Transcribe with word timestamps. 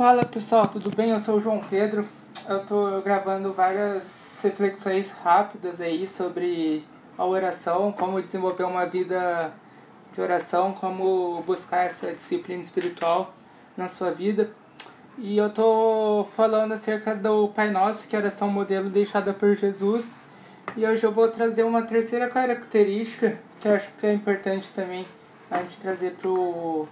Fala 0.00 0.24
pessoal, 0.24 0.66
tudo 0.66 0.90
bem? 0.96 1.10
Eu 1.10 1.20
sou 1.20 1.36
o 1.36 1.40
João 1.40 1.60
Pedro. 1.60 2.08
Eu 2.48 2.64
tô 2.64 3.02
gravando 3.02 3.52
várias 3.52 4.40
reflexões 4.42 5.10
rápidas 5.10 5.78
aí 5.78 6.08
sobre 6.08 6.82
a 7.18 7.26
oração, 7.26 7.92
como 7.92 8.22
desenvolver 8.22 8.64
uma 8.64 8.86
vida 8.86 9.52
de 10.14 10.18
oração, 10.22 10.72
como 10.72 11.42
buscar 11.42 11.84
essa 11.84 12.14
disciplina 12.14 12.62
espiritual 12.62 13.34
na 13.76 13.90
sua 13.90 14.10
vida. 14.10 14.50
E 15.18 15.36
eu 15.36 15.52
tô 15.52 16.26
falando 16.34 16.72
acerca 16.72 17.14
do 17.14 17.48
Pai 17.48 17.68
Nosso, 17.68 18.08
que 18.08 18.16
é 18.16 18.18
a 18.18 18.22
oração 18.22 18.48
modelo 18.48 18.88
deixada 18.88 19.34
por 19.34 19.54
Jesus. 19.54 20.16
E 20.78 20.86
hoje 20.86 21.04
eu 21.04 21.12
vou 21.12 21.28
trazer 21.28 21.62
uma 21.62 21.82
terceira 21.82 22.26
característica 22.26 23.38
que 23.60 23.68
eu 23.68 23.74
acho 23.74 23.90
que 24.00 24.06
é 24.06 24.14
importante 24.14 24.70
também 24.74 25.06
a 25.50 25.58
gente 25.58 25.76
trazer 25.76 26.12
pro 26.12 26.88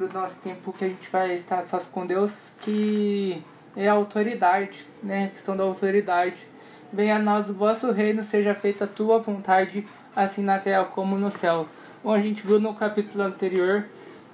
pro 0.00 0.18
nosso 0.18 0.40
tempo 0.40 0.72
que 0.72 0.82
a 0.82 0.88
gente 0.88 1.10
vai 1.10 1.34
estar 1.34 1.62
sós 1.62 1.84
com 1.84 2.06
Deus, 2.06 2.54
que 2.62 3.42
é 3.76 3.86
a 3.86 3.92
autoridade, 3.92 4.86
né? 5.02 5.26
A 5.26 5.28
questão 5.28 5.54
da 5.54 5.62
autoridade. 5.62 6.48
Venha 6.90 7.16
a 7.16 7.18
nós 7.18 7.50
o 7.50 7.54
vosso 7.54 7.92
reino, 7.92 8.24
seja 8.24 8.54
feita 8.54 8.84
a 8.84 8.88
tua 8.88 9.18
vontade, 9.18 9.86
assim 10.16 10.42
na 10.42 10.58
terra 10.58 10.86
como 10.86 11.18
no 11.18 11.30
céu. 11.30 11.68
Bom, 12.02 12.14
a 12.14 12.18
gente 12.18 12.46
viu 12.46 12.58
no 12.58 12.72
capítulo 12.72 13.24
anterior 13.24 13.84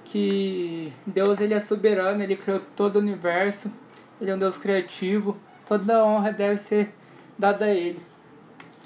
que 0.05 0.93
Deus 1.05 1.41
ele 1.41 1.53
é 1.53 1.59
soberano, 1.59 2.23
ele 2.23 2.37
criou 2.37 2.61
todo 2.73 2.95
o 2.95 2.99
universo, 2.99 3.69
ele 4.21 4.31
é 4.31 4.35
um 4.35 4.39
Deus 4.39 4.57
criativo, 4.57 5.35
toda 5.67 5.97
a 5.97 6.05
honra 6.05 6.31
deve 6.31 6.55
ser 6.55 6.93
dada 7.37 7.65
a 7.65 7.73
ele. 7.73 8.01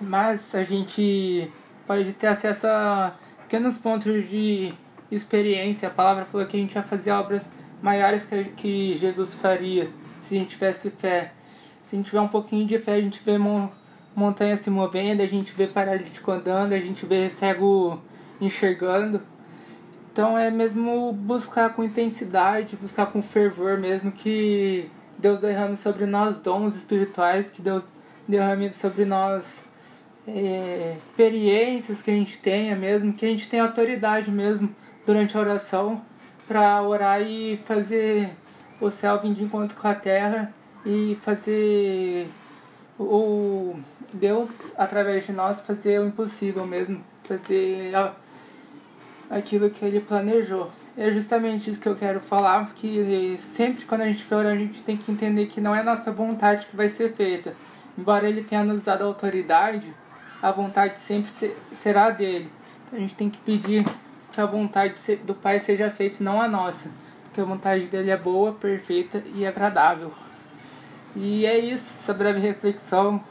Mas 0.01 0.55
a 0.55 0.63
gente 0.63 1.47
pode 1.85 2.11
ter 2.13 2.25
acesso 2.25 2.65
a 2.65 3.13
pequenos 3.43 3.77
pontos 3.77 4.27
de 4.27 4.73
experiência. 5.11 5.87
A 5.87 5.91
palavra 5.91 6.25
falou 6.25 6.47
que 6.47 6.57
a 6.57 6.59
gente 6.59 6.75
ia 6.75 6.83
fazer 6.83 7.11
obras 7.11 7.47
maiores 7.81 8.25
que, 8.25 8.43
que 8.55 8.97
Jesus 8.97 9.33
faria 9.33 9.89
se 10.21 10.35
a 10.35 10.39
gente 10.39 10.49
tivesse 10.49 10.89
fé. 10.89 11.33
Se 11.83 11.95
a 11.95 11.97
gente 11.97 12.07
tiver 12.07 12.21
um 12.21 12.27
pouquinho 12.27 12.65
de 12.65 12.79
fé, 12.79 12.95
a 12.95 13.01
gente 13.01 13.21
vê 13.23 13.37
montanha 14.15 14.55
se 14.55 14.69
movendo, 14.69 15.21
a 15.21 15.25
gente 15.25 15.53
vê 15.53 15.67
paralítico 15.67 16.31
andando, 16.31 16.73
a 16.73 16.79
gente 16.79 17.05
vê 17.05 17.29
cego 17.29 18.01
enxergando. 18.39 19.21
Então 20.11 20.37
é 20.37 20.51
mesmo 20.51 21.13
buscar 21.13 21.73
com 21.73 21.83
intensidade, 21.83 22.75
buscar 22.75 23.05
com 23.07 23.21
fervor 23.21 23.77
mesmo 23.77 24.11
que 24.11 24.89
Deus 25.17 25.39
derrame 25.39 25.77
sobre 25.77 26.05
nós 26.05 26.35
dons 26.37 26.75
espirituais, 26.75 27.49
que 27.49 27.61
Deus 27.61 27.83
derrame 28.27 28.73
sobre 28.73 29.05
nós 29.05 29.63
é, 30.27 30.95
experiências 30.97 32.01
que 32.01 32.11
a 32.11 32.13
gente 32.13 32.37
tenha 32.37 32.75
mesmo, 32.75 33.13
que 33.13 33.25
a 33.25 33.29
gente 33.29 33.47
tenha 33.47 33.63
autoridade 33.63 34.29
mesmo 34.29 34.73
durante 35.05 35.37
a 35.37 35.39
oração 35.39 36.01
para 36.47 36.81
orar 36.81 37.21
e 37.21 37.57
fazer 37.65 38.29
o 38.79 38.89
céu 38.89 39.19
vir 39.19 39.33
de 39.33 39.43
encontro 39.43 39.75
com 39.77 39.87
a 39.87 39.95
terra 39.95 40.53
e 40.85 41.17
fazer 41.21 42.27
o 42.99 43.75
Deus 44.13 44.73
através 44.77 45.25
de 45.25 45.31
nós 45.31 45.61
fazer 45.61 45.99
o 45.99 46.07
impossível 46.07 46.65
mesmo, 46.65 47.03
fazer 47.23 47.93
aquilo 49.29 49.69
que 49.69 49.85
ele 49.85 49.99
planejou. 50.01 50.69
É 50.97 51.09
justamente 51.09 51.69
isso 51.71 51.79
que 51.79 51.87
eu 51.87 51.95
quero 51.95 52.19
falar, 52.19 52.65
porque 52.65 53.37
sempre 53.39 53.85
quando 53.85 54.01
a 54.01 54.05
gente 54.05 54.23
for 54.23 54.45
a 54.45 54.55
gente 54.55 54.83
tem 54.83 54.97
que 54.97 55.11
entender 55.11 55.45
que 55.45 55.61
não 55.61 55.73
é 55.73 55.81
nossa 55.81 56.11
vontade 56.11 56.67
que 56.67 56.75
vai 56.75 56.89
ser 56.89 57.13
feita. 57.13 57.55
Embora 57.97 58.27
ele 58.27 58.43
tenha 58.43 58.63
nos 58.63 58.83
dado 58.83 59.03
autoridade, 59.03 59.93
a 60.41 60.51
vontade 60.51 60.99
sempre 60.99 61.31
será 61.73 62.09
dele. 62.09 62.51
Então 62.85 62.97
a 62.97 63.01
gente 63.01 63.15
tem 63.15 63.29
que 63.29 63.39
pedir 63.39 63.85
que 64.31 64.39
a 64.39 64.45
vontade 64.45 64.95
do 65.23 65.35
Pai 65.35 65.59
seja 65.59 65.89
feita 65.89 66.23
não 66.23 66.41
a 66.41 66.47
nossa, 66.47 66.89
porque 67.23 67.41
a 67.41 67.45
vontade 67.45 67.85
dele 67.85 68.09
é 68.09 68.17
boa, 68.17 68.53
perfeita 68.53 69.23
e 69.35 69.45
agradável. 69.45 70.13
E 71.15 71.45
é 71.45 71.57
isso, 71.57 71.99
essa 71.99 72.13
breve 72.13 72.39
reflexão 72.39 73.21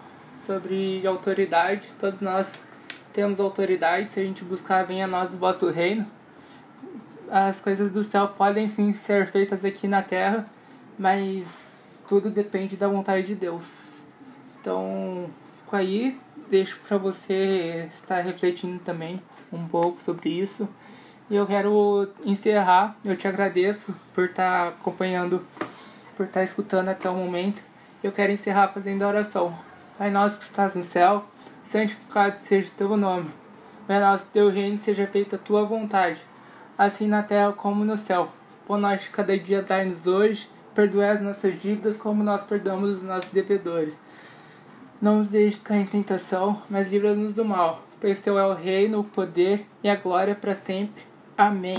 sobre 0.47 1.07
autoridade. 1.07 1.89
Todos 1.99 2.21
nós 2.21 2.61
temos 3.13 3.41
autoridade, 3.41 4.11
se 4.11 4.21
a 4.21 4.23
gente 4.23 4.45
buscar, 4.45 4.85
venha 4.85 5.07
a 5.07 5.09
nós 5.09 5.33
o 5.33 5.39
vosso 5.39 5.71
reino. 5.71 6.07
As 7.31 7.61
coisas 7.61 7.91
do 7.91 8.05
céu 8.05 8.29
podem 8.29 8.69
sim 8.69 8.93
ser 8.93 9.27
feitas 9.27 9.65
aqui 9.65 9.89
na 9.89 10.03
terra, 10.03 10.47
mas 10.99 12.03
tudo 12.09 12.29
depende 12.29 12.77
da 12.77 12.89
vontade 12.89 13.27
de 13.27 13.35
Deus. 13.35 14.05
Então, 14.61 15.31
fico 15.71 15.77
aí, 15.77 16.21
deixo 16.51 16.81
para 16.81 16.99
você 16.99 17.89
estar 17.95 18.21
refletindo 18.23 18.81
também 18.81 19.23
um 19.53 19.69
pouco 19.69 20.01
sobre 20.01 20.29
isso. 20.29 20.69
E 21.31 21.37
eu 21.37 21.47
quero 21.47 22.09
encerrar. 22.25 22.97
Eu 23.05 23.17
te 23.17 23.29
agradeço 23.29 23.95
por 24.13 24.25
estar 24.25 24.69
acompanhando, 24.71 25.47
por 26.17 26.27
estar 26.27 26.43
escutando 26.43 26.89
até 26.89 27.09
o 27.09 27.15
momento. 27.15 27.63
Eu 28.03 28.11
quero 28.11 28.33
encerrar 28.33 28.69
fazendo 28.69 29.03
a 29.03 29.09
oração. 29.09 29.57
Pai 29.97 30.11
nosso 30.11 30.39
que 30.39 30.45
estás 30.45 30.75
no 30.75 30.83
céu, 30.83 31.25
santificado 31.63 32.37
seja 32.37 32.69
o 32.69 32.73
teu 32.73 32.97
nome. 32.97 33.31
Venha 33.87 34.01
nosso 34.01 34.27
teu 34.33 34.51
reino, 34.51 34.77
seja 34.77 35.07
feita 35.07 35.37
a 35.37 35.39
tua 35.39 35.65
vontade, 35.65 36.21
assim 36.77 37.07
na 37.07 37.23
terra 37.23 37.53
como 37.53 37.85
no 37.85 37.97
céu. 37.97 38.29
Por 38.67 38.77
nós 38.77 39.07
cada 39.07 39.39
dia 39.39 39.63
dai-nos 39.63 40.09
hoje, 40.09 40.49
perdoai 40.75 41.11
as 41.11 41.23
nossas 41.23 41.61
dívidas 41.61 41.97
como 41.97 42.25
nós 42.25 42.43
perdoamos 42.43 42.91
os 42.99 43.03
nossos 43.05 43.31
devedores. 43.31 43.97
Não 45.01 45.19
nos 45.19 45.31
deixes 45.31 45.61
cair 45.61 45.83
em 45.83 45.87
tentação, 45.87 46.63
mas 46.69 46.91
livra-nos 46.91 47.35
do 47.35 47.45
mal 47.45 47.91
pois 48.01 48.19
teu 48.19 48.39
é 48.39 48.47
o 48.47 48.55
reino, 48.55 49.01
o 49.01 49.05
poder 49.05 49.67
e 49.85 49.89
a 49.89 49.95
glória 49.95 50.35
para 50.35 50.55
sempre. 50.55 51.05
Amém. 51.37 51.79